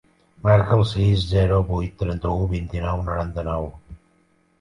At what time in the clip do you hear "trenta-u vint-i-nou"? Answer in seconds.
1.99-3.05